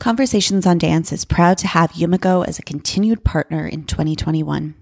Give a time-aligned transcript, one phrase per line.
[0.00, 4.74] Conversations on Dance is proud to have Yumiko as a continued partner in 2021.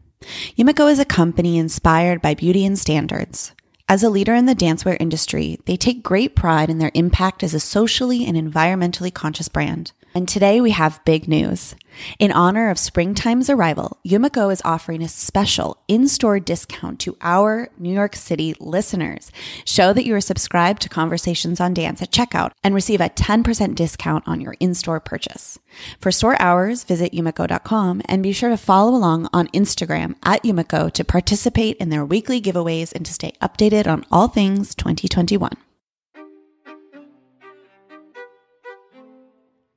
[0.57, 3.53] Yumiko is a company inspired by beauty and standards.
[3.89, 7.53] As a leader in the dancewear industry, they take great pride in their impact as
[7.53, 9.93] a socially and environmentally conscious brand.
[10.15, 11.75] And today we have big news.
[12.19, 17.93] In honor of springtime's arrival, Yumiko is offering a special in-store discount to our New
[17.93, 19.31] York City listeners.
[19.65, 23.75] Show that you are subscribed to Conversations on Dance at checkout and receive a 10%
[23.75, 25.59] discount on your in-store purchase.
[25.99, 30.93] For store hours, visit yumiko.com and be sure to follow along on Instagram at Yumiko
[30.93, 35.53] to participate in their weekly giveaways and to stay updated on all things 2021.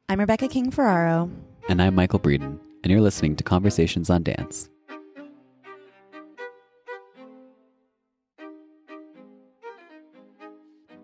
[0.08, 1.30] I'm Rebecca King Ferraro.
[1.68, 4.70] And I'm Michael Breeden, and you're listening to Conversations on Dance.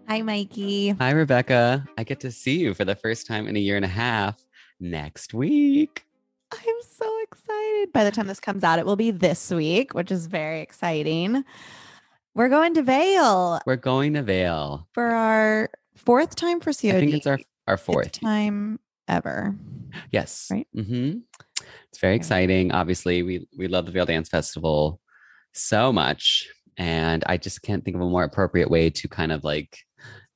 [0.07, 0.89] Hi, Mikey.
[0.89, 1.85] Hi, Rebecca.
[1.97, 4.43] I get to see you for the first time in a year and a half
[4.79, 6.05] next week.
[6.51, 7.93] I'm so excited.
[7.93, 11.45] By the time this comes out, it will be this week, which is very exciting.
[12.35, 14.87] We're going to Vail We're going to Vail.
[14.93, 16.95] for our fourth time for COD.
[16.95, 18.11] I think it's our our fourth.
[18.11, 18.79] time
[19.11, 19.55] ever.
[20.11, 20.47] Yes.
[20.49, 20.67] Right?
[20.75, 21.19] Mm-hmm.
[21.89, 22.17] It's very Okay.
[22.17, 22.71] exciting.
[22.71, 24.99] Obviously, we we love the Vail Dance Festival
[25.53, 29.43] so much, and I just can't think of a more appropriate way to kind of
[29.43, 29.77] like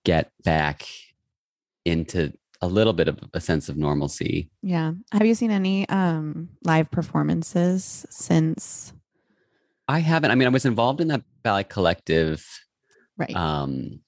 [0.03, 0.85] get back
[1.85, 2.31] into
[2.61, 4.51] a little bit of a sense of normalcy.
[4.61, 4.93] Yeah.
[5.11, 8.93] Have you seen any um live performances since
[9.87, 10.31] I haven't.
[10.31, 12.43] I mean, I was involved in that ballet collective
[13.17, 13.35] right?
[13.35, 13.99] um,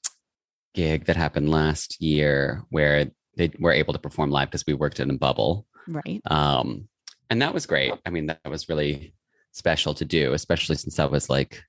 [0.74, 5.00] gig that happened last year where they were able to perform live because we worked
[5.00, 5.66] in a bubble.
[5.88, 6.22] right.
[6.26, 6.88] Um,
[7.30, 7.94] and that was great.
[8.06, 9.14] I mean, that was really
[9.52, 11.64] special to do, especially since that was like,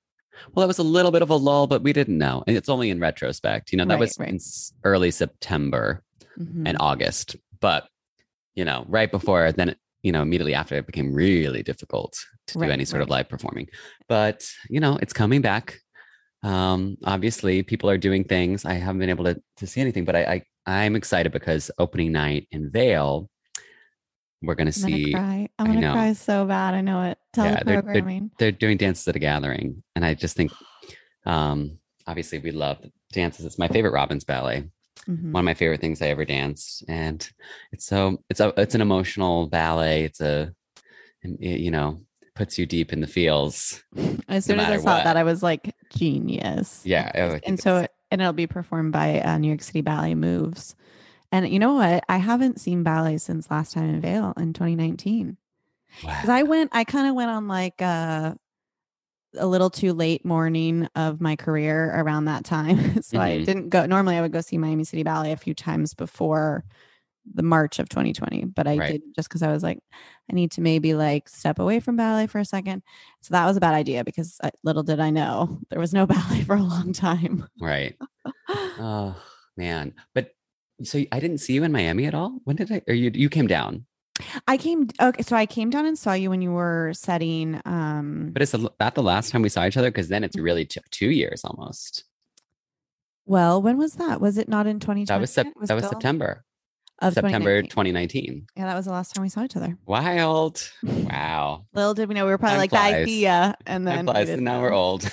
[0.55, 2.45] well, it was a little bit of a lull, but we didn't know.
[2.47, 3.73] And it's only in retrospect.
[3.73, 4.29] You know, that Right, was right.
[4.29, 4.39] in
[4.85, 6.03] early September
[6.39, 6.63] Mhm.
[6.69, 7.37] and August.
[7.61, 7.89] But,
[8.55, 12.17] you know, right before, then, you know, immediately after, it became really difficult
[12.49, 13.69] to Right, do any sort of live performing.
[14.09, 15.81] But, you know, it's coming back.
[16.45, 18.65] Um, obviously, people are doing things.
[18.65, 22.13] I haven't been able to, to see anything, but I, I, I'm excited because opening
[22.13, 23.31] night in Vail,
[24.43, 25.49] we're going to see cry.
[25.59, 26.75] I'm gonna cry so bad.
[26.75, 27.19] I know it.
[27.33, 30.53] Tell Yeah, the they're- they're- they're doing dances at a gathering and i just think
[31.27, 32.79] um obviously we love
[33.13, 34.65] dances it's my favorite robbins ballet
[35.09, 35.33] Mhm.
[35.33, 37.29] one of my favorite things i ever danced and
[37.73, 40.53] it's so it's a it's an emotional ballet it's a
[41.23, 41.99] it, you know
[42.35, 43.83] puts you deep in the feels
[44.29, 45.05] As soon as I saw what.
[45.05, 46.83] that, I was like, genius.
[46.85, 47.11] yeah
[47.45, 50.75] and so it, and it'll be performed by uh, New York City Ballet Moves.
[51.31, 52.05] And you know what?
[52.09, 55.37] I haven't seen ballet since last time in Vail in 2019.
[56.01, 58.37] Because I went, I kind of went on like a,
[59.37, 63.03] a little too late morning of my career around that time.
[63.03, 63.45] so I Mhm.
[63.45, 63.85] didn't go.
[63.87, 66.65] Normally, I would go see Miami City Ballet a few times before
[67.35, 68.93] the March of 2020, but I Right.
[68.93, 69.79] did just because I was like,
[70.31, 72.83] I need to maybe like step away from ballet for a second.
[73.21, 76.07] So that was a bad idea because I, little did I know there was no
[76.15, 77.47] ballet for a long time.
[77.61, 77.97] right
[78.79, 79.17] oh
[79.57, 80.31] man but
[80.85, 83.29] so i didn't see you in miami at all when did i or you you
[83.29, 83.85] came down
[84.49, 88.31] I came okay, so I came down and saw you when you were setting um
[88.33, 90.65] but is the- that the last time we saw each other because then it's really
[90.65, 92.05] took two years almost
[93.27, 94.21] Well, when was that?
[94.21, 95.05] Was it not in 2020?
[95.07, 96.45] That was, sep- It that was still September.
[97.01, 97.69] Of September 2019.
[97.71, 98.47] 2019.
[98.57, 99.77] Yeah, that was the last time we saw each other.
[99.87, 100.71] Wild.
[100.83, 101.65] Wow.
[101.73, 103.07] Little did we know we were probably Time like, "Bye, flies.
[103.07, 105.03] see ya," and then we and now we're old.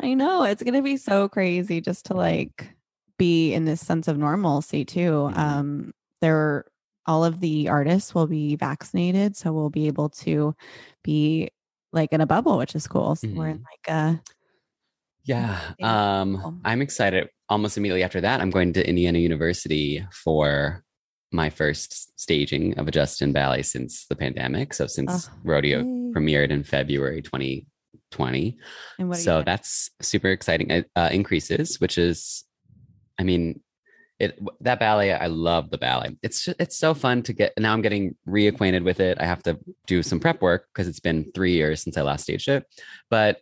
[0.00, 2.74] I know it's gonna be so crazy just to like
[3.18, 5.30] be in this sense of normalcy too.
[5.32, 5.36] Mhm.
[5.36, 6.64] Um, there,
[7.06, 10.54] all of the artists will be vaccinated, so we'll be able to
[11.02, 11.50] be
[11.92, 13.16] like in a bubble, which is cool.
[13.16, 13.64] So we're in Mhm.
[13.64, 14.22] like a
[15.30, 15.58] Yeah.
[16.20, 17.28] Um, I'm excited.
[17.48, 20.84] Almost immediately after that, I'm going to Indiana University for
[21.32, 24.74] my first staging of a Justin Ballet since the pandemic.
[24.74, 25.84] So since Oh, rodeo yay.
[26.14, 28.58] premiered in February 2020.
[28.98, 30.84] and what So that's super exciting.
[30.96, 32.44] Uh, In Creases, which is,
[33.18, 33.60] I mean,
[34.18, 35.12] it that ballet.
[35.12, 36.16] I love the ballet.
[36.22, 37.52] It's ju- it's so fun to get.
[37.58, 39.16] Now I'm getting reacquainted with it.
[39.20, 42.24] I have to do some prep work because it's been three years since I last
[42.24, 42.64] staged it,
[43.08, 43.40] but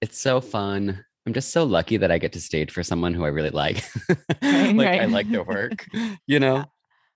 [0.00, 1.04] it's so fun.
[1.26, 3.84] I'm just so lucky that I get to stage for someone who I really like.
[4.42, 5.86] Right, like I like their work,
[6.26, 6.64] you know.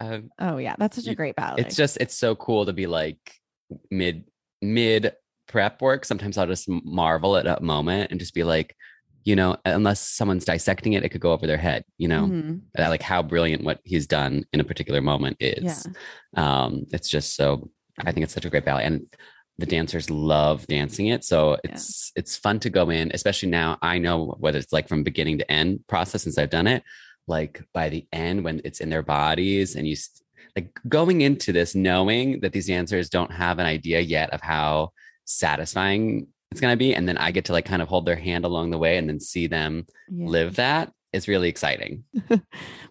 [0.01, 1.63] Um, oh yeah, that's such a great ballet.
[1.63, 3.19] it's just it's so cool to be like
[3.91, 4.25] mid
[4.61, 5.13] mid
[5.47, 8.75] prep work sometimes i'll just marvel at a moment and just be like
[9.25, 12.61] you know unless someone's dissecting it it could go over their head you know Mhm.
[12.79, 15.87] uh, like how brilliant what he's done in a particular moment is
[16.35, 16.63] Yeah.
[16.63, 17.71] um it's just so
[18.05, 19.07] i think it's such a great ballet and
[19.59, 23.99] the dancers love dancing it so it's it's fun to go in especially now i
[23.99, 26.83] know what it's like from beginning to end process since i've done it
[27.29, 29.97] like by the end when it's in their bodies and you
[30.57, 34.91] like going into this knowing that these dancers don't have an idea yet of how
[35.25, 38.17] satisfying it's going to be and then i get to like kind of hold their
[38.17, 40.27] hand along the way and then see them Yeah.
[40.29, 42.03] live that is really exciting.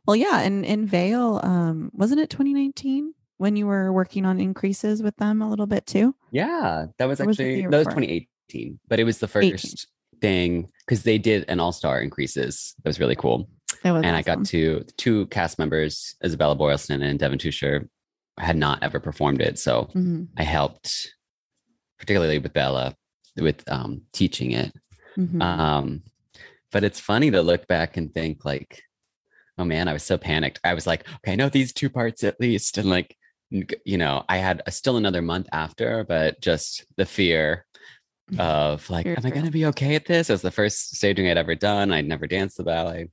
[0.06, 3.14] Well, yeah, and in Vail, um, wasn't it 2019
[3.44, 6.16] when you were working on In Creases with them a little bit too?
[6.32, 9.52] Yeah, that was Or was actually year that was 2018, but it was the 18.
[9.52, 9.88] first
[10.22, 12.74] thing because they did an all-star In Creases.
[12.84, 13.50] That was really cool,
[13.84, 17.90] It was and I got to two cast members, Isabella Boylston and Devon Teuscher,
[18.40, 21.14] had not ever performed it, so Mhm, I helped,
[22.00, 22.96] particularly with Bella,
[23.36, 24.72] with um, teaching it.
[25.18, 25.42] mhm.
[25.42, 26.04] Um,
[26.72, 28.82] but it's funny to look back and think like,
[29.60, 30.60] oh man, I was so panicked.
[30.64, 33.16] I was like, okay, I know these two parts at least, and like,
[33.86, 37.66] you know, I had a, still another month after, but just the fear
[38.40, 40.30] of like, am I going to be okay at this?
[40.30, 41.92] It was the first staging I'd ever done.
[41.92, 43.10] I'd never danced the ballet.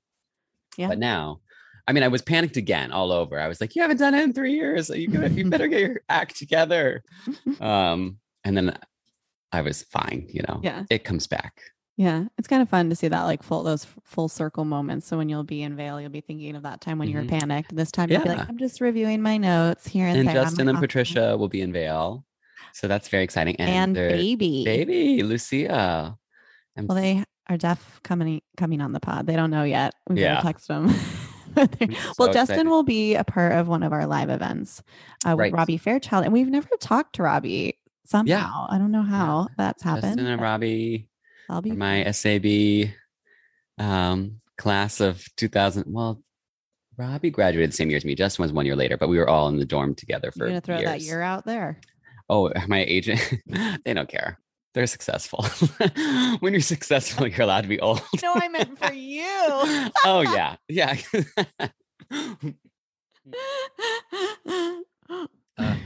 [0.76, 0.88] Yeah.
[0.88, 1.40] But now,
[1.86, 3.38] I mean, I was panicked again all over.
[3.38, 4.88] I was like, you haven't done it in three years.
[4.88, 7.02] You, you better get your act together.
[7.60, 8.78] Um, and then
[9.52, 10.84] I was fine, you know, Yeah.
[10.88, 11.60] it comes back.
[11.96, 15.06] Yeah, it's kind of fun to see that like full those full circle moments.
[15.06, 17.24] So when you'll be in Vail, you'll be thinking of that time when you were
[17.24, 17.40] Mhm.
[17.40, 17.74] panicked.
[17.76, 20.34] This time you'll be like, I'm just reviewing my notes here and, and there.
[20.34, 22.24] Justin and costume." Patricia will be in Vail.
[22.72, 23.56] So that's very exciting.
[23.56, 24.64] And, and baby.
[24.64, 26.16] baby, Lucia.
[26.76, 29.26] I'm Well, they are deaf coming coming on the pod.
[29.26, 29.92] They don't know yet.
[30.08, 30.34] We Yeah.
[30.34, 30.40] yeah.
[30.40, 30.94] text them.
[31.52, 32.68] But well, so Justin excited.
[32.68, 34.82] will be a part of one of our live events
[35.26, 35.52] uh, with Right.
[35.52, 37.76] Robbie Fairchild, and we've never talked to Robbie.
[38.06, 40.16] Somehow, I don't know how that's happened.
[40.16, 41.08] Justin and Robbie,
[41.50, 42.92] I'll be my SAB
[43.76, 45.84] um, class of 2000.
[45.88, 46.22] Well,
[46.96, 48.14] Robbie graduated the same year as me.
[48.14, 50.50] Justin was one year later, but we were all in the dorm together for You're
[50.50, 50.86] gonna throw years.
[50.86, 51.80] that year out there.
[52.28, 53.20] Oh, my agent,
[53.84, 54.38] they don't care.
[54.72, 55.44] They're successful.
[56.38, 58.00] when you're successful, you're allowed to be old.
[58.22, 59.24] No, I meant for you.
[60.04, 60.56] oh, yeah.
[60.68, 60.96] Yeah.
[65.58, 65.76] Uh,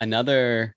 [0.00, 0.76] another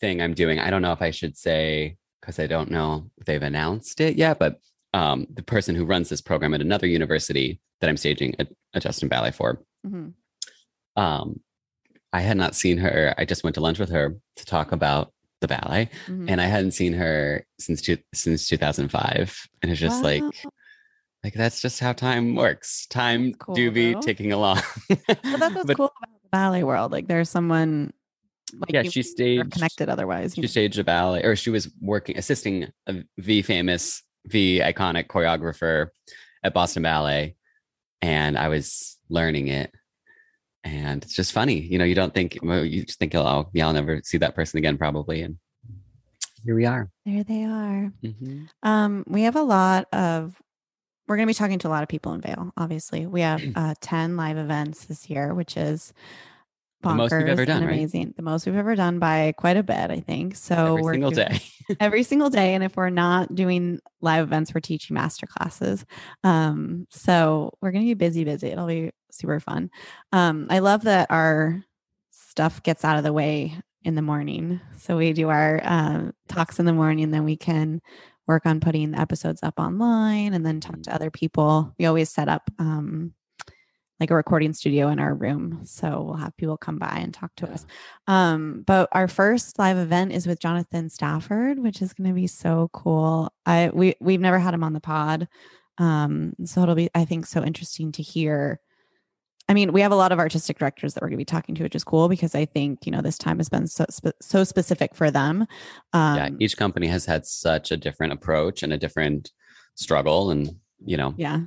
[0.00, 3.26] thing I'm doing, I don't know if I should say because I don't know if
[3.26, 4.60] they've announced it yet, but
[4.94, 8.80] um, the person who runs this program at another university that I'm staging a, a
[8.80, 10.12] Justin Ballet for, Mhm.
[10.96, 11.40] um,
[12.12, 13.14] I had not seen her.
[13.16, 16.28] I just went to lunch with her to talk about the ballet, Mhm.
[16.28, 20.22] and I hadn't seen her since two, since 2005, and it's just like.
[20.22, 20.30] Wow.
[21.22, 22.86] Like that's just how time works.
[22.86, 24.00] Time cool, do be though.
[24.00, 24.62] ticking along.
[24.88, 24.98] Well,
[25.36, 26.92] that's what's But- cool about the ballet world.
[26.92, 27.92] Like, there's someone.
[28.58, 30.34] Like Yeah, she staged- connected otherwise.
[30.34, 35.88] she staged a ballet or she was working assisting a v famous v iconic choreographer
[36.44, 37.34] at boston ballet
[38.02, 39.72] and i was learning it
[40.64, 43.66] and it's just funny you know you don't think well, you just think oh yeah
[43.66, 45.36] i'll never see that person again probably and
[46.44, 47.92] here we are There they are.
[48.02, 48.48] Mhm.
[48.62, 50.40] Um, we have a lot of.
[51.06, 52.50] We're going to be talking to a lot of people in Vail.
[52.56, 55.92] Obviously, we have uh, ten live events this year, which is
[56.82, 57.74] The most we've bonkers ever done, and right?
[57.74, 58.14] amazing.
[58.16, 60.36] The most we've ever done by quite a bit, I think.
[60.36, 61.40] So every we're single day
[61.80, 62.54] every single day.
[62.54, 65.84] And if we're not doing live events, we're teaching master classes.
[66.24, 68.48] Um, so we're going to be busy, busy.
[68.48, 69.70] It'll be super fun.
[70.12, 71.62] Um, I love that our
[72.10, 74.60] stuff gets out of the way in the morning.
[74.78, 77.80] So we do our um, talks in the morning, and then we can
[78.26, 81.74] work on putting the episodes up online and then talk to other people.
[81.78, 83.14] We always set up um,
[84.00, 85.60] like a recording studio in our room.
[85.64, 87.52] So we'll have people come by and talk to Yeah.
[87.52, 87.66] us.
[88.06, 92.26] Um, but our first live event is with Jonathan Stafford, which is going to be
[92.26, 93.30] so cool.
[93.44, 95.28] I we we've never had him on the pod.
[95.78, 98.58] Um, so it'll be I think so interesting to hear.
[99.48, 101.56] I mean, we have a lot of artistic directors that we're going to be talking
[101.56, 104.16] to, which is cool because I think you know this time has been so spe-
[104.22, 105.42] so specific for them.
[105.92, 109.32] Um, yeah, each company has had such a different approach and a different
[109.74, 110.54] struggle, and
[110.84, 111.40] you know, yeah.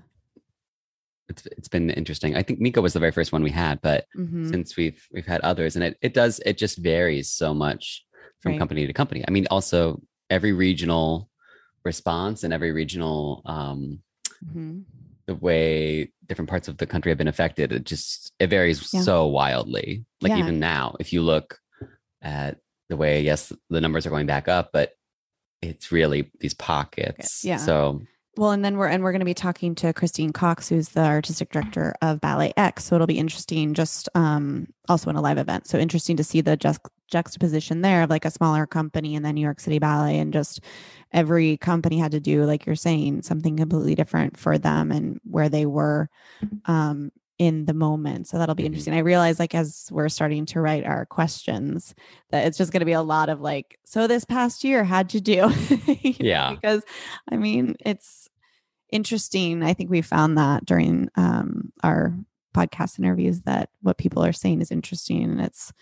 [1.29, 2.35] It's it's been interesting.
[2.35, 4.49] I think Miko was the very first one we had, but Mhm.
[4.49, 8.05] since we've we've had others, and it it does it just varies so much
[8.39, 8.59] from Right.
[8.59, 9.23] company to company.
[9.27, 11.29] I mean, also every regional
[11.85, 14.01] response and every regional um
[14.45, 14.83] Mhm.
[15.27, 19.01] the way different parts of the country have been affected it just it varies Yeah.
[19.01, 20.37] so wildly like Yeah.
[20.39, 21.59] even now if you look
[22.21, 22.57] at
[22.89, 24.93] the way yes the numbers are going back up but
[25.61, 27.57] it's really these pockets yeah.
[27.57, 28.01] so
[28.35, 31.05] Well, and then we're and we're going to be talking to Christine Cox, who's the
[31.05, 32.85] artistic director of Ballet X.
[32.85, 35.67] So it'll be interesting, just um, also in a live event.
[35.67, 36.57] So interesting to see the
[37.11, 40.61] juxtaposition there of like a smaller company and then New York City Ballet, and just
[41.11, 45.47] every company had to do, like you're saying, something completely different for them and where
[45.49, 46.09] they were
[46.65, 47.11] um,
[47.43, 48.27] in the moment.
[48.27, 48.67] So that'll be Mhm.
[48.67, 48.93] interesting.
[48.93, 51.93] I realize, like, as we're starting to write our questions,
[52.31, 55.13] that it's just going to be a lot of like, so this past year, how'd
[55.13, 55.49] you do?
[55.87, 56.51] You know, Yeah.
[56.53, 56.83] Because
[57.31, 58.29] I mean, it's
[58.91, 59.61] interesting.
[59.63, 62.15] I think we found that during um, our
[62.55, 65.73] podcast interviews that what people are saying is interesting and it's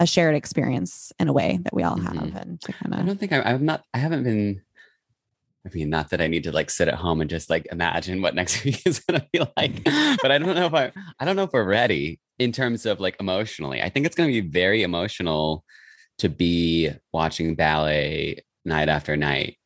[0.00, 2.12] a shared experience in a way that we all have.
[2.14, 2.42] Mhm.
[2.42, 4.60] And to kind i don't think I, i'm not i haven't been
[5.66, 8.22] i mean not that i need to like sit at home and just like imagine
[8.22, 9.84] what next week is going to be like
[10.22, 13.00] but i don't know if i i don't know if we're ready in terms of
[13.00, 13.80] like emotionally.
[13.80, 15.64] I think it's going to be very emotional
[16.18, 19.56] to be watching ballet night after night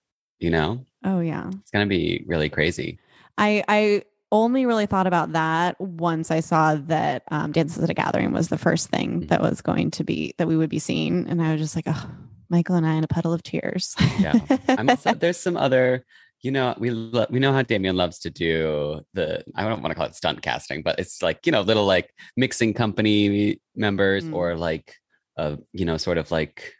[0.40, 0.84] you know?
[1.04, 1.48] Oh, yeah.
[1.48, 2.98] it's going to be really crazy.
[3.38, 4.02] I I
[4.32, 8.48] only really thought about that once I saw that um, Dances at a Gathering was
[8.48, 11.52] the first thing that was going to be that we would be seeing, and I
[11.52, 12.10] was just like, oh,
[12.50, 13.94] Michael and I in a puddle of tears.
[14.18, 14.34] Yeah.
[14.68, 16.04] I'm also, there's some other,
[16.42, 19.92] you know, we lo- we know how Damian loves to do the I don't want
[19.92, 24.24] to call it stunt casting, but it's like you know little like mixing company members
[24.24, 24.34] Mm.
[24.34, 24.94] or like
[25.36, 26.74] a you know sort of like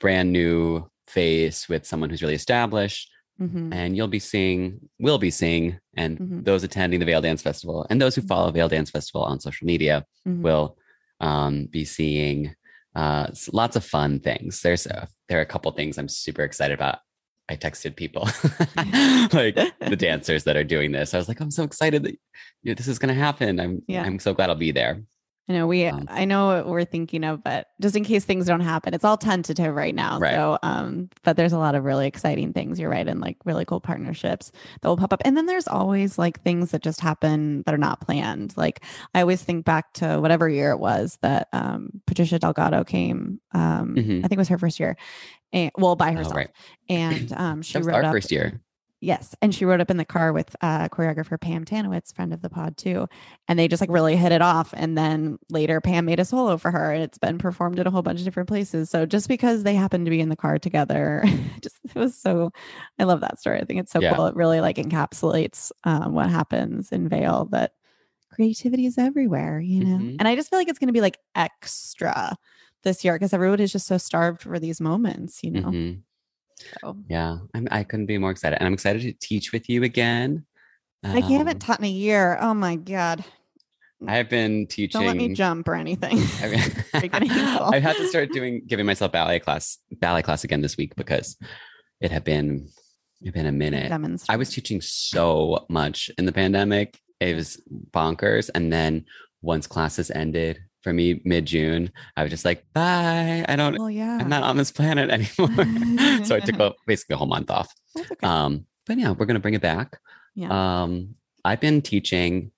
[0.00, 3.08] brand new face with someone who's really established,
[3.40, 3.72] Mhm.
[3.72, 6.44] and you'll be seeing, we'll be seeing, and Mhm.
[6.44, 9.66] those attending the Vail Dance Festival and those who follow Vail Dance Festival on social
[9.66, 10.42] media Mhm.
[10.42, 10.76] will
[11.20, 12.54] um, be seeing
[12.94, 14.62] uh, lots of fun things.
[14.62, 16.98] There's a, there are a couple things I'm super excited about.
[17.48, 18.22] I texted people
[19.38, 21.12] like the dancers that are doing this.
[21.12, 22.12] I was like, I'm so excited that
[22.62, 23.60] you know, this is going to happen.
[23.60, 24.02] I'm Yeah.
[24.02, 25.02] I'm so glad I'll be there.
[25.46, 28.46] I know we Um, I know what we're thinking of, but just in case things
[28.46, 30.18] don't happen, it's all tentative right now.
[30.18, 30.32] Right.
[30.34, 33.66] So um, but there's a lot of really exciting things, you're right, and like really
[33.66, 35.20] cool partnerships that will pop up.
[35.24, 38.56] And then there's always like things that just happen that are not planned.
[38.56, 38.82] Like
[39.14, 43.38] I always think back to whatever year it was that um Patricia Delgado came.
[43.52, 44.18] Um Mhm.
[44.24, 44.96] I think it was her first year.
[45.52, 46.36] And well by Oh, herself.
[46.36, 46.50] right.
[46.88, 48.60] And um she wrote our up first year.
[49.00, 49.34] Yes.
[49.42, 52.48] And she rode up in the car with uh, choreographer Pam Tanowitz, friend of the
[52.48, 53.06] pod too.
[53.48, 54.72] And they just like really hit it off.
[54.74, 57.90] And then later Pam made a solo for her and it's been performed in a
[57.90, 58.88] whole bunch of different places.
[58.88, 61.22] So just because they happened to be in the car together,
[61.60, 62.50] just it was so
[62.98, 63.60] I love that story.
[63.60, 64.14] I think it's so Yeah.
[64.16, 64.26] cool.
[64.26, 67.72] It really like encapsulates um, what happens in Vail that
[68.30, 69.98] creativity is everywhere, you know?
[69.98, 70.16] Mhm.
[70.18, 72.36] And I just feel like it's gonna be like extra
[72.84, 75.68] this year because everyone is just so starved for these moments, you know.
[75.68, 76.02] Mhm.
[76.82, 79.82] So Yeah, I'm, I couldn't be more excited, and I'm excited to teach with you
[79.82, 80.44] again.
[81.02, 82.38] like you haven't Um, taught in a year.
[82.40, 83.24] Oh my god.
[84.06, 85.00] I have been teaching.
[85.00, 86.18] Don't let me jump or anything.
[86.42, 86.60] I mean,
[87.32, 91.36] I've had to start doing giving myself ballet class ballet class again this week because
[92.00, 92.68] it had been
[93.22, 93.90] it had been a minute.
[94.28, 97.00] I was teaching so much in the pandemic.
[97.20, 97.60] It was
[97.92, 98.50] bonkers.
[98.54, 99.06] And then
[99.40, 103.44] once classes ended for me mid June, I was just like, bye.
[103.48, 104.18] I don't Well, yeah.
[104.20, 106.24] I'm not on this planet anymore.
[106.24, 107.72] so I took a, basically a whole month off.
[107.98, 108.14] Okay.
[108.22, 109.98] Um, but yeah, we're gonna bring it back.
[110.36, 110.82] yeah.
[110.82, 112.52] Um, I've been teaching,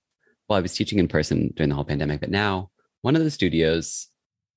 [0.49, 2.71] well, I was teaching in person during the whole pandemic, but now
[3.03, 4.09] one of the studios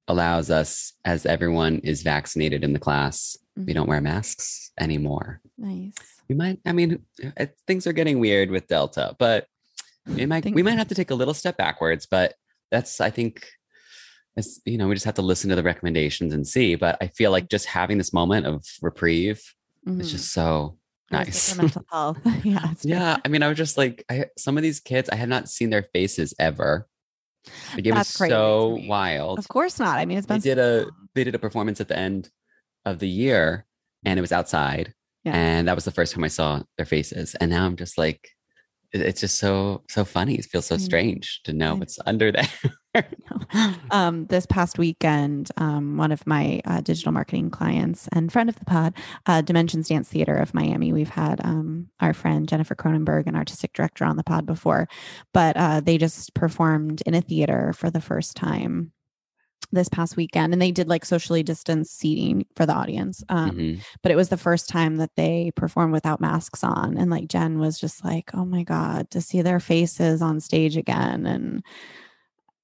[0.08, 3.74] allows us, as everyone is vaccinated in the class, we Mhm.
[3.76, 5.42] don't wear masks anymore.
[5.58, 5.94] nice.
[6.28, 7.04] We might, I mean,
[7.68, 9.48] things are getting weird with Delta, but
[10.16, 12.36] it might, we might have to take a little step backwards, but
[12.72, 13.46] that's, I think,
[14.38, 16.76] it's, you know, we just have to listen to the recommendations and see.
[16.76, 19.42] But I feel like just having this moment of reprieve
[19.88, 20.02] Mhm.
[20.02, 20.78] is just so
[21.12, 21.58] was nice.
[21.58, 22.20] mental health.
[22.44, 22.74] yeah.
[22.82, 25.50] Yeah, I mean, I was just like, I, some of these kids, I had not
[25.50, 26.88] seen their faces ever.
[27.74, 29.40] Like, it was That's to so wild.
[29.40, 29.98] Of course not.
[29.98, 32.30] I mean, it's They been did a they did a performance at the end
[32.86, 33.66] of the year,
[34.06, 34.94] and it was outside,
[35.24, 35.36] Yeah.
[35.36, 37.36] And that was the first time I saw their faces.
[37.36, 38.30] And now I'm just like,
[38.92, 40.36] it's just so so funny.
[40.36, 40.80] It feels so know.
[40.80, 43.06] strange to know what's under there.
[43.92, 48.58] um, this past weekend, um, one of my uh, digital marketing clients and friend of
[48.58, 48.96] the pod,
[49.28, 53.74] uh, Dimensions Dance Theater of Miami, we've had um, our friend Jennifer Kronenberg, an artistic
[53.74, 54.88] director, on the pod before,
[55.34, 58.92] but uh, they just performed in a theater for the first time
[59.72, 63.82] this past weekend and they did like socially distanced seating for the audience um, Mhm.
[64.02, 67.60] but it was the first time that they performed without masks on and like jen
[67.60, 71.64] was just like oh my god to see their faces on stage again and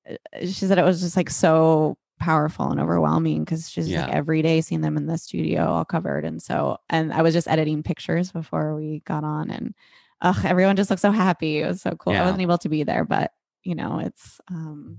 [0.10, 4.42] uh, she said it was just like so powerful and overwhelming because she's like every
[4.42, 7.84] day seeing them in the studio all covered and so and i was just editing
[7.84, 9.74] pictures before we got on and
[10.22, 11.60] ugh, everyone just looked so happy.
[11.60, 12.14] It was so cool.
[12.14, 13.32] I wasn't able to be there but
[13.64, 14.98] you know it's um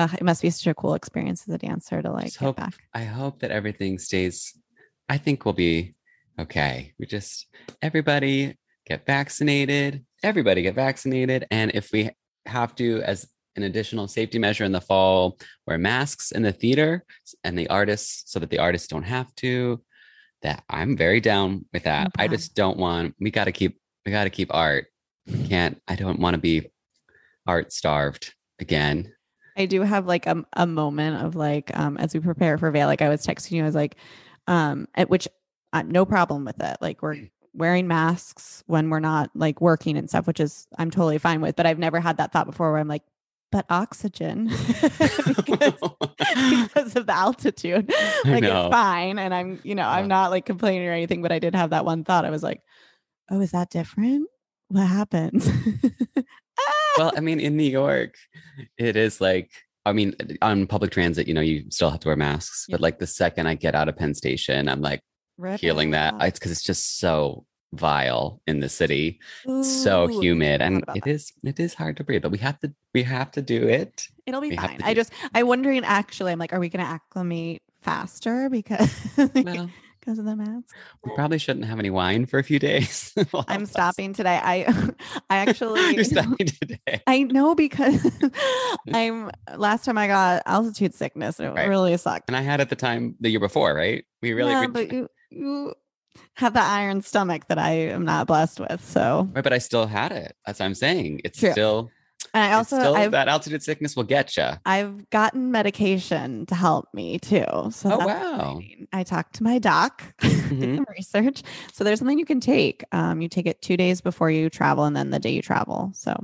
[0.00, 2.46] ugh, it must be such a cool experience as a dancer to like Just get
[2.46, 4.56] hope- back I hope that everything stays.
[5.08, 5.94] I think we'll be
[6.38, 6.92] okay.
[6.98, 7.46] We just
[7.82, 10.04] everybody get vaccinated.
[10.22, 12.10] Everybody get vaccinated, and if we
[12.46, 13.26] have to, as
[13.56, 17.04] an additional safety measure in the fall, wear masks in the theater
[17.44, 19.82] and the artists, so that the artists don't have to.
[20.42, 22.12] That I'm very down with that.
[22.18, 23.14] I just don't want.
[23.20, 23.78] We got to keep.
[24.06, 24.86] We got to keep art.
[25.26, 25.80] We can't.
[25.88, 26.70] I don't want to be
[27.46, 29.12] art starved again.
[29.56, 32.86] I do have like a, a moment of like um as we prepare for Vail,
[32.86, 33.96] like I was texting you, I was like,
[34.46, 35.28] um, at which
[35.72, 36.76] uh, no problem with it.
[36.80, 41.18] Like we're wearing masks when we're not like working and stuff, which is I'm totally
[41.18, 41.56] fine with.
[41.56, 43.02] But I've never had that thought before where I'm like,
[43.52, 44.46] but oxygen
[45.26, 45.74] because,
[46.18, 47.92] because of the altitude.
[48.24, 49.18] Like it's fine.
[49.18, 49.88] And I'm, you know.
[49.88, 52.24] I'm not like complaining or anything, but I did have that one thought.
[52.24, 52.62] I was like,
[53.30, 54.28] oh, is that different?
[54.68, 55.48] What happens?
[56.98, 58.14] well, I mean, in New York,
[58.78, 59.50] it is like,
[59.86, 62.66] I mean, uh, on public transit, you know, you still have to wear masks.
[62.70, 65.00] But like the second I get out of Penn Station, I'm like
[65.38, 66.14] Rip feeling that.
[66.14, 66.22] off.
[66.24, 71.06] It's because it's just so vile in the city, It's so humid, and it that.
[71.06, 72.22] is it is hard to breathe.
[72.22, 74.06] But we have to we have to do it.
[74.26, 74.80] It'll be We fine.
[74.82, 78.90] I just I'm wondering actually, I'm like, are we gonna acclimate faster because
[79.34, 80.74] Well, because of the mask?
[81.04, 83.12] we probably shouldn't have any wine for a few days.
[83.48, 83.70] I'm us.
[83.70, 84.40] stopping today.
[84.42, 84.64] I
[85.30, 87.02] I actually You're stopping today.
[87.06, 88.00] I know because
[88.92, 91.68] I'm last time I got altitude sickness and it Right.
[91.68, 92.28] really sucked.
[92.28, 94.04] And I had at the time the year before, right?
[94.22, 95.74] We really, yeah, but you you
[96.34, 98.84] have the iron stomach that I am not blessed with.
[98.84, 100.34] So right, but I still had it.
[100.44, 101.20] That's what I'm saying.
[101.24, 101.52] It's True.
[101.52, 101.90] still,
[102.34, 104.48] and I also still that altitude sickness will get you.
[104.64, 107.44] I've gotten medication to help me too.
[107.70, 108.58] So Oh, wow.
[108.58, 108.88] exciting.
[108.92, 110.76] I talked to my doc, did Mhm.
[110.76, 111.42] some research.
[111.72, 112.84] So there's something you can take.
[112.92, 115.90] Um, you take it two days before you travel and then the day you travel.
[115.94, 116.14] So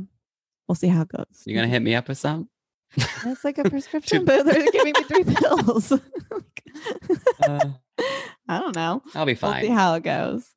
[0.69, 1.43] we'll see how it goes.
[1.45, 2.49] You're gonna hit me up with some?
[3.25, 5.93] It's like a prescription, but they're giving me three pills.
[5.93, 7.71] Uh,
[8.49, 9.03] I don't know.
[9.15, 9.63] I'll be fine.
[9.63, 10.49] We'll see how it goes.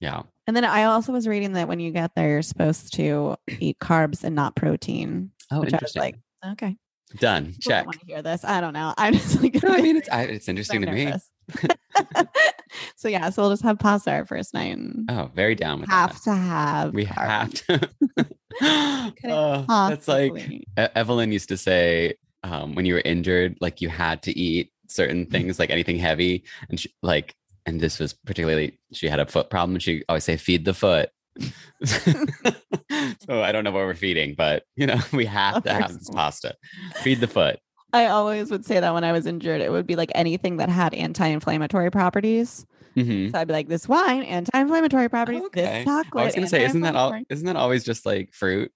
[0.00, 0.22] Yeah.
[0.50, 3.78] And then I also was reading that when you get there, you're supposed to eat
[3.78, 5.30] carbs and not protein.
[5.52, 6.00] Oh, which I was interesting.
[6.02, 6.16] like,
[6.54, 6.76] okay,
[7.20, 7.54] Done.
[7.60, 7.84] Check.
[7.84, 8.44] I want to hear this.
[8.44, 8.92] I don't know.
[8.98, 12.26] I'm just like, No, I mean it's I, it's interesting I'm to me.
[12.96, 15.88] so yeah, so we'll just have pasta our first night and Oh, very down with
[15.88, 16.22] have that.
[16.24, 16.92] to have.
[16.94, 17.62] We carbs.
[17.68, 19.26] have to.
[19.28, 20.64] Oh, that's like.
[20.76, 25.26] Evelyn used to say um, when you were injured, like you had to eat certain
[25.26, 29.50] things, like anything heavy, and she, like, and this was particularly she had a foot
[29.50, 29.74] problem.
[29.76, 31.10] and She always say, "Feed the foot."
[31.84, 36.10] so I don't know what we're feeding, but you know we have to have this
[36.10, 36.54] pasta.
[37.02, 37.58] Feed the foot.
[37.92, 40.68] I always would say that when I was injured, it would be like anything that
[40.68, 42.64] had anti-inflammatory properties.
[42.96, 43.32] Mhm.
[43.32, 45.42] So I'd be like, this wine, anti-inflammatory properties.
[45.46, 45.62] Okay.
[45.62, 46.22] This chocolate.
[46.22, 47.20] I was gonna say, isn't that all?
[47.28, 48.70] Isn't that always just like fruit?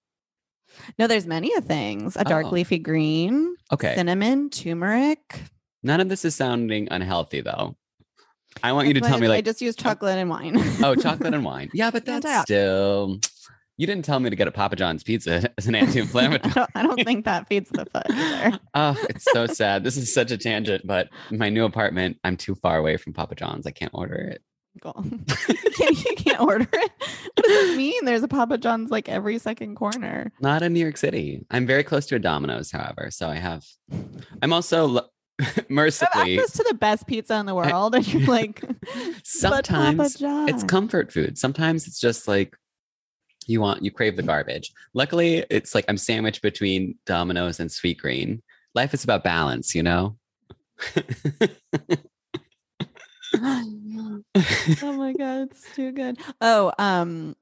[0.99, 2.17] No, there's many of things.
[2.17, 2.49] A dark Oh.
[2.49, 3.95] leafy green, Okay.
[3.95, 5.43] cinnamon, turmeric.
[5.83, 7.77] None of this is sounding unhealthy, though.
[8.63, 10.55] I want you to tell me like I just use chocolate and wine.
[10.83, 11.69] oh, chocolate and wine.
[11.73, 12.43] Yeah, but that's Antioxidant.
[12.43, 13.19] still.
[13.77, 16.53] You didn't tell me to get a Papa John's pizza as an anti-inflammatory.
[16.55, 18.59] don't, I don't think that feeds the foot either.
[18.73, 19.83] oh, it's so sad.
[19.83, 23.35] This is such a tangent, but my new apartment, I'm too far away from Papa
[23.35, 23.67] John's.
[23.67, 24.41] I can't order it.
[24.81, 25.05] Cool.
[25.05, 26.91] you, can't, you can't order it.
[27.35, 28.03] What does that mean?
[28.05, 30.31] There's a Papa John's like every second corner.
[30.39, 31.45] Not in New York City.
[31.51, 33.09] I'm very close to a Domino's, however.
[33.11, 33.65] So I have.
[34.41, 35.07] I'm also
[35.39, 36.37] lo- You have mercifully.
[36.39, 38.63] access to the best pizza in the world, and you're like,
[39.23, 41.37] Sometimes it's comfort food.
[41.37, 42.55] Sometimes it's just like
[43.47, 44.71] you want you crave the garbage.
[44.93, 48.41] Luckily, it's like I'm sandwiched between Domino's and Sweet Green.
[48.73, 50.17] Life is about balance, you know.
[53.37, 54.21] oh
[54.81, 56.17] my god, it's too good.
[56.41, 57.35] Oh, um,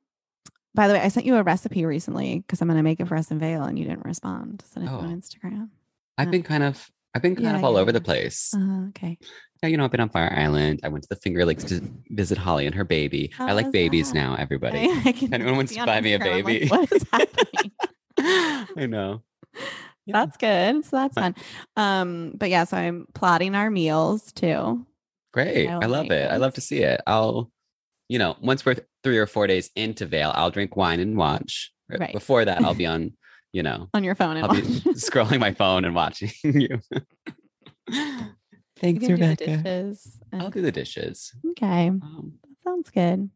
[0.76, 3.16] by the way, I sent you a recipe recently because I'm gonna make it for
[3.16, 4.64] us in Vail, and you didn't respond.
[4.66, 4.98] Sent it Oh.
[5.00, 5.70] on Instagram.
[6.18, 8.52] I've been kind of I've been kind Yeah, of all yeah, over the place.
[8.56, 9.18] Uh, okay.
[9.62, 10.82] Yeah, you know, I've been on Fire Island.
[10.84, 13.32] I went to the Finger Lakes to visit Holly and her baby.
[13.38, 14.16] How I like babies that?
[14.16, 14.80] now, everybody.
[14.80, 16.68] I, I Anyone wants to buy me a I'm like, baby?
[16.68, 17.72] what is happening?
[18.20, 19.24] I know.
[20.06, 20.26] Yeah.
[20.26, 20.84] That's good.
[20.86, 21.36] So that's fun.
[21.78, 24.86] Um, but yeah, so I'm plotting our meals too.
[25.34, 25.70] Great.
[25.70, 26.30] I I love it.
[26.32, 27.02] I love to see it.
[27.08, 27.52] I'll,
[28.10, 31.72] you know, once we're three or four days into Vail, I'll drink wine and watch.
[31.90, 32.14] Right.
[32.14, 33.14] Before that, I'll be on,
[33.54, 34.62] you know, On your phone and I'll be
[34.98, 36.80] scrolling my phone and watching you.
[38.82, 39.58] You Thanks, can do the Rebecca.
[39.64, 40.20] dishes.
[40.34, 41.32] I'll do the dishes.
[41.52, 41.88] Okay.
[41.88, 43.30] Um, That sounds good.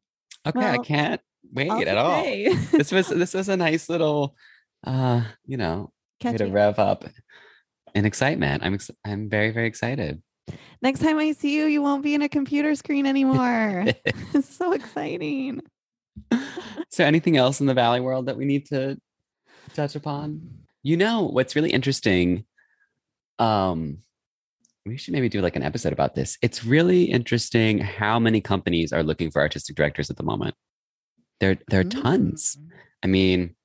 [0.46, 1.22] okay, I can't
[1.54, 2.22] wait All at all.
[2.24, 4.36] This was this was a nice little,
[4.86, 6.52] uh, you know, way to Catchy.
[6.52, 7.06] rev up
[7.96, 8.62] in excitement.
[8.66, 10.22] I'm ex- I'm very very excited.
[10.82, 13.86] Next time I see you, you won't be in a computer screen anymore.
[14.34, 15.62] it's so exciting.
[16.90, 19.00] so anything else in the valley world that we need to
[19.78, 20.26] touch upon
[20.84, 22.44] you know what's really interesting
[23.40, 24.00] um
[24.86, 28.92] we should maybe do like an episode about this it's really interesting how many companies
[28.92, 30.56] are looking for artistic directors at the moment
[31.40, 32.70] there there are tons Mm.
[33.04, 33.56] i mean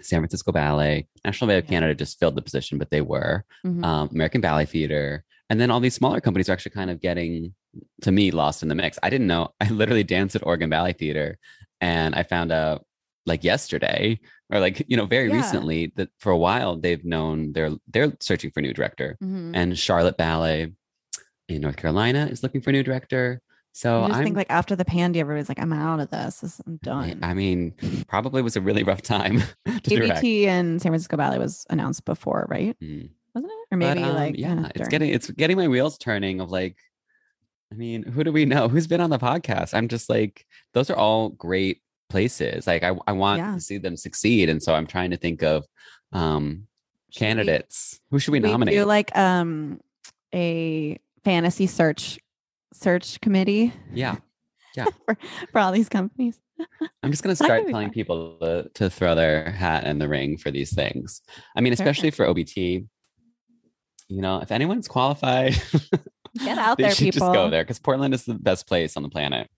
[0.00, 1.70] san francisco ballet national ballet of Yeah.
[1.70, 3.84] canada just filled the position but they were Mhm.
[3.84, 7.54] um, American Ballet Theater, and then all these smaller companies are actually kind of getting,
[8.00, 8.98] to me, lost in the mix.
[9.04, 9.44] I didn't know.
[9.60, 11.38] I literally danced at Oregon Ballet Theater,
[11.80, 12.84] and I found out
[13.26, 14.18] like yesterday,
[14.50, 15.36] or like you know very Yeah.
[15.36, 19.52] recently, that for a while they've known they're they're searching for a new director, Mhm.
[19.54, 20.72] and Charlotte Ballet
[21.48, 23.40] in North Carolina is looking for a new director.
[23.74, 26.40] So I just I'm, think like after the pandy, everybody's like, I'm out of this.
[26.40, 27.20] This- I'm done.
[27.22, 27.72] I mean,
[28.06, 29.42] probably was a really rough time.
[29.90, 32.76] ABT and San Francisco Ballet was announced before, right?
[32.82, 33.10] Mm.
[33.34, 33.56] Wasn't it?
[33.56, 34.90] Or But, maybe um, like yeah, it's during.
[34.90, 36.76] getting it's getting my wheels turning of like
[37.72, 38.68] I mean, who do we know?
[38.68, 39.72] Who's been on the podcast?
[39.72, 41.80] I'm just like, those are all great
[42.12, 42.66] places.
[42.66, 43.54] Like I, I want Yeah.
[43.54, 44.48] to see them succeed.
[44.48, 45.64] And so I'm trying to think of
[46.12, 46.68] um
[47.10, 48.00] Should we- candidates.
[48.10, 48.74] Who should we, we nominate?
[48.74, 49.80] do like um
[50.34, 52.18] a fantasy search
[52.72, 54.16] search committee yeah.
[55.06, 55.16] for,
[55.50, 56.38] for all these companies.
[57.02, 57.90] I'm just gonna start telling fun.
[57.90, 61.20] people to, to throw their hat in the ring for these things.
[61.56, 62.86] I mean, especially for OBT.
[64.08, 65.54] You know, if anyone's qualified,
[66.44, 67.20] Get out there, people.
[67.20, 69.48] just go there because Portland is the best place on the planet.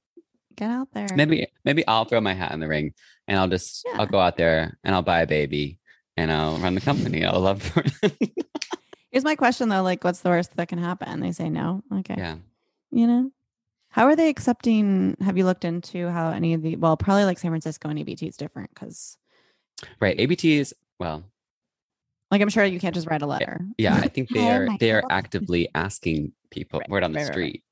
[0.57, 1.09] Get out there.
[1.17, 2.95] maybe maybe I'll throw my hat in the ring
[3.29, 4.01] and I'll just Yeah.
[4.01, 5.79] I'll go out there and I'll buy a baby
[6.17, 7.25] and I'll run the company.
[7.25, 7.63] I'll love
[9.11, 11.21] Here's my question though: like, what's the worst that can happen?
[11.21, 11.83] They say no.
[12.01, 12.15] Okay.
[12.17, 12.37] yeah.
[12.91, 13.31] You know,
[13.91, 15.17] how are they accepting?
[15.21, 16.77] Have you looked into how any of the?
[16.77, 19.17] Well, probably like San Francisco and ABT is different because,
[20.01, 20.19] Right.
[20.19, 21.25] ABT is well,
[22.31, 23.61] like, I'm sure you can't just write a letter.
[23.79, 27.19] yeah, I think they Hi, are they are actively asking people Right, word on the
[27.19, 27.27] right.
[27.27, 27.64] street.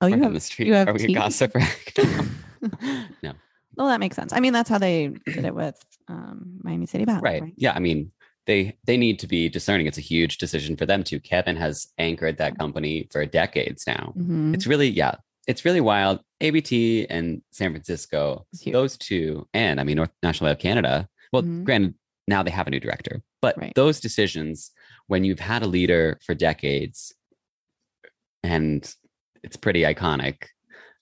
[0.00, 0.68] Oh, you have the street.
[0.68, 1.14] you have are we tea?
[1.14, 1.92] gossip right
[3.22, 3.32] no.
[3.76, 4.32] Well, that makes sense.
[4.32, 5.76] I mean, that's how they did it with
[6.08, 7.42] um, Miami City Ballet, Right.
[7.42, 7.54] right?
[7.56, 7.72] Yeah.
[7.74, 8.10] I mean,
[8.46, 9.86] they they need to be discerning.
[9.86, 11.20] It's a huge decision for them too.
[11.20, 14.14] Kevin has anchored that company for decades now.
[14.16, 14.54] Mhm.
[14.54, 16.20] It's really, yeah, it's really wild.
[16.40, 21.08] ABT and San Francisco, those two, and I mean, North National of Canada.
[21.32, 21.64] Well, Mhm.
[21.64, 21.94] granted,
[22.28, 23.72] now they have a new director, but Right.
[23.74, 24.70] those decisions,
[25.06, 27.12] when you've had a leader for decades,
[28.42, 28.94] and
[29.46, 30.44] it's pretty iconic.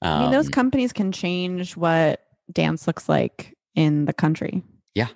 [0.03, 2.21] I mean, those um, companies can change what
[2.53, 4.63] dance looks like in the country.
[4.95, 5.09] Yeah.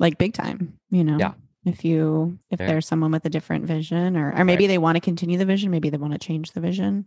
[0.00, 1.16] Like big time, you know?
[1.18, 1.34] Yeah.
[1.64, 2.66] If you, if Fair.
[2.66, 5.70] there's someone with a different vision or, or maybe they want to continue the vision,
[5.70, 7.06] maybe they want to change the vision.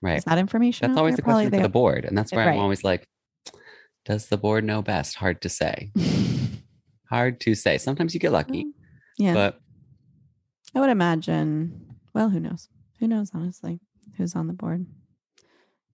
[0.00, 0.16] right.
[0.18, 0.88] Is that information?
[0.88, 1.16] That's always there?
[1.16, 2.54] the Probably question for the board, and that's why Right.
[2.54, 3.06] I'm always like,
[4.06, 5.16] does the board know best?
[5.16, 5.90] Hard to say.
[7.10, 7.76] Hard to say.
[7.76, 8.66] Sometimes you get lucky,
[9.18, 9.34] yeah.
[9.34, 9.60] but
[10.74, 12.68] I would imagine, well, who knows?
[13.00, 13.80] Who knows, honestly,
[14.16, 14.86] who's on the board?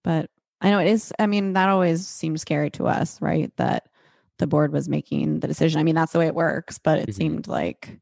[0.07, 0.29] But
[0.61, 3.51] I know it is, I mean, that always seemed scary to us, right?
[3.57, 3.89] That
[4.39, 5.81] the board was making the decision.
[5.81, 7.13] I mean, that's the way it works, but it Mhm.
[7.13, 7.99] seemed like,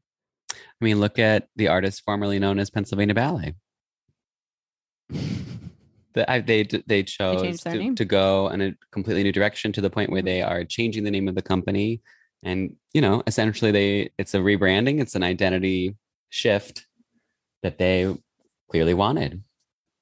[0.52, 3.54] I mean, look at the artist formerly known as Pennsylvania Ballet.
[6.12, 9.82] The, I, they they chose their to, to go in a completely new direction to
[9.82, 10.24] the point where Mhm.
[10.24, 12.00] they are changing the name of the company,
[12.42, 15.94] and you know, essentially, they it's a rebranding, it's an identity
[16.30, 16.86] shift
[17.62, 18.16] that they
[18.70, 19.42] clearly wanted.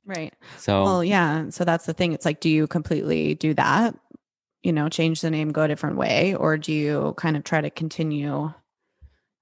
[0.06, 0.34] Right.
[0.58, 1.50] So Well, yeah.
[1.50, 2.12] So that's the thing.
[2.12, 3.94] It's like, do you completely do that?
[4.62, 7.60] You know, change the name, go a different way, or do you kind of try
[7.60, 8.52] to continue?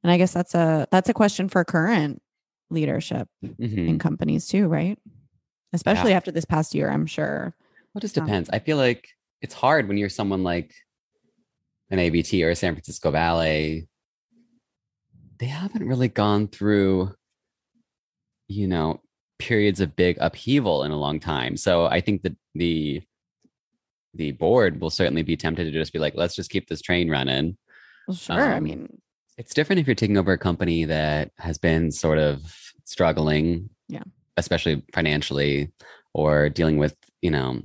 [0.02, 2.20] And I guess that's a that's a question for current
[2.70, 3.88] leadership mhm.
[3.88, 4.98] in companies too, right?
[5.72, 7.54] Especially after this past year, I'm sure.
[7.94, 8.50] Well, it just Um, depends.
[8.50, 9.08] I feel like
[9.40, 10.74] it's hard when you're someone like
[11.90, 13.86] an ABT or a San Francisco Ballet.
[15.38, 17.14] They haven't really gone through,
[18.48, 19.00] you know,
[19.46, 21.56] periods of big upheaval in a long time.
[21.56, 23.02] So I think that the
[24.14, 27.08] the board will certainly be tempted to just be like, let's just keep this train
[27.10, 27.56] running.
[28.06, 28.40] Well, sure.
[28.40, 28.98] I Um, mean,
[29.38, 32.42] It's different if you're taking over a company that has been sort of
[32.84, 33.70] struggling.
[33.88, 34.02] Yeah.
[34.38, 35.70] especially financially
[36.14, 37.60] or dealing with, you know,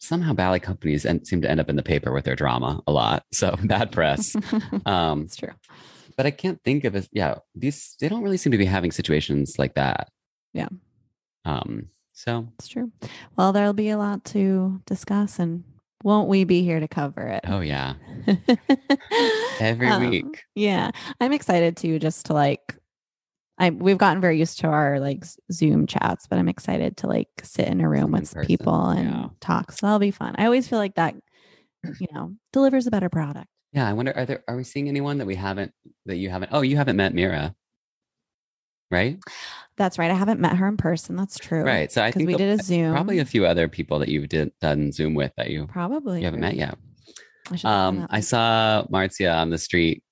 [0.00, 2.92] somehow ballet companies and seem to end up in the paper with their drama a
[2.92, 3.24] lot.
[3.32, 4.36] So bad press.
[4.86, 5.54] um, It's true.
[6.16, 7.08] but I can't think of it.
[7.12, 10.08] Yeah, these they don't really seem to be having situations like that.
[10.54, 10.68] Yeah.
[11.48, 11.88] Um.
[12.12, 12.90] So It's true.
[13.36, 15.62] Well, there'll be a lot to discuss, and
[16.02, 17.44] won't we be here to cover it?
[17.46, 17.94] oh yeah,
[19.60, 20.42] every Um, week.
[20.54, 22.74] Yeah, I'm excited too, just to like.
[23.60, 27.28] I we've gotten very used to our like Zoom chats, but I'm excited to like
[27.42, 29.26] sit in a room In with person, people and yeah.
[29.40, 29.72] talk.
[29.72, 30.36] So that'll be fun.
[30.38, 31.16] I always feel like that,
[31.98, 33.48] you know, delivers a better product.
[33.72, 35.72] Yeah, I wonder are there are we seeing anyone that we haven't
[36.06, 36.50] that you haven't?
[36.52, 37.54] Oh, you haven't met Mira,
[38.90, 39.18] right?
[39.76, 40.10] That's right.
[40.10, 41.14] I haven't met her in person.
[41.16, 41.62] That's true.
[41.62, 41.90] Right.
[41.92, 42.92] So I think we the- did a Zoom.
[42.92, 46.24] probably a few other people that you've did, done Zoom with that you Probably you
[46.24, 46.76] haven't met yet.
[47.64, 50.02] I Um, I saw Marzia on the street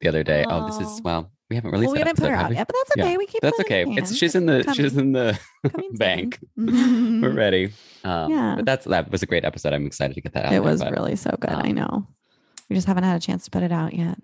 [0.00, 0.44] the other day.
[0.48, 0.94] Oh, this Oh.
[0.96, 3.04] is well, we haven't released Well, we haven't put her out yet, but that's Yeah,
[3.04, 3.16] okay.
[3.18, 3.40] We keep.
[3.42, 3.84] That's okay.
[3.88, 5.38] It's she's in the she's in the
[5.94, 6.38] bank.
[6.56, 7.72] We're ready.
[8.04, 8.54] Um, Yeah.
[8.56, 9.72] but that's that was a great episode.
[9.72, 10.52] I'm excited to get that out.
[10.52, 11.50] It there, was but really so good.
[11.50, 12.06] I um, know.
[12.70, 14.18] We just haven't had a chance to put it out yet.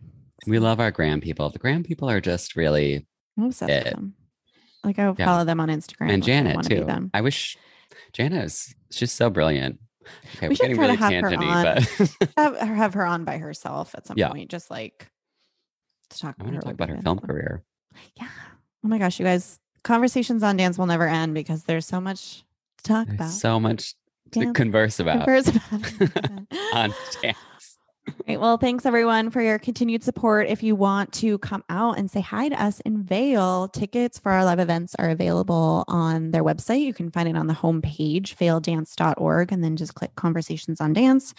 [0.47, 1.49] We love our gram people.
[1.51, 4.15] The gram people are just really I'm obsessed with them.
[4.85, 5.25] Like I Yeah.
[5.27, 6.11] follow them on Instagram.
[6.13, 6.85] and I Janet too.
[6.85, 7.11] them.
[7.15, 7.57] I wish
[8.13, 9.81] Janet is she's so brilliant.
[10.37, 12.95] Okay, We we're should getting try to really have her tangenty, but Have her, have
[12.95, 14.29] her on by herself at some Yeah.
[14.29, 15.11] point, just like
[16.11, 16.37] to talk.
[16.39, 17.63] I about want her to talk about her film career.
[18.17, 18.29] Yeah.
[18.85, 19.59] Oh my gosh, you guys!
[19.83, 22.45] Conversations on dance will never end because there's so much
[22.79, 23.31] to talk There's about.
[23.31, 23.95] so much
[24.33, 26.53] to converse about Converse about.
[26.75, 27.39] on dance.
[28.27, 28.39] Great.
[28.39, 30.47] Well, thanks everyone for your continued support.
[30.49, 34.31] If you want to come out and say hi to us in Vail, tickets for
[34.31, 36.83] our live events are available on their website.
[36.83, 41.33] You can find it on the homepage, vaildance.org, and then just click conversations on dance.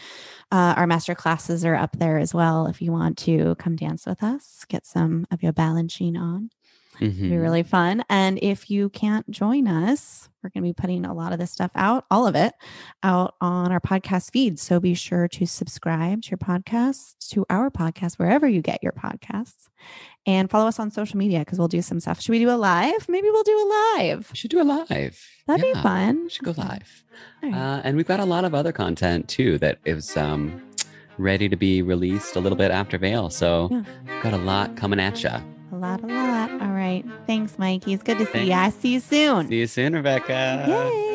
[0.51, 2.65] Uh, our master classes are up there as well.
[2.65, 6.49] If you want to come dance with us, get some of your balancing on.
[7.01, 7.41] It'd be Mhm.
[7.41, 8.03] really fun.
[8.10, 11.51] And if you can't join us, we're going to be putting a lot of this
[11.51, 12.53] stuff out, all of it,
[13.01, 14.60] out on our podcast feed.
[14.60, 18.91] So be sure to subscribe to your podcast, to our podcast, wherever you get your
[18.91, 19.67] podcasts,
[20.27, 22.21] and follow us on social media because we'll do some stuff.
[22.21, 23.10] Should we do a live?
[23.10, 24.29] Maybe we'll do a live.
[24.31, 25.19] We should do a live.
[25.47, 26.23] That'd Yeah, be fun.
[26.23, 27.03] We should go live.
[27.41, 27.53] Right.
[27.53, 30.62] Uh, and we've got a lot of other content too that is um,
[31.17, 33.29] ready to be released a little bit after Vail.
[33.31, 33.84] So Yeah.
[34.21, 35.31] got a lot coming at you.
[35.75, 36.51] A lot, a lot.
[36.61, 37.03] All right.
[37.27, 37.93] Thanks, Mikey.
[37.93, 38.47] It's good to see Thanks.
[38.47, 38.53] you.
[38.53, 39.47] I see you soon.
[39.49, 40.65] See you soon, Rebecca.
[40.67, 41.14] Yay.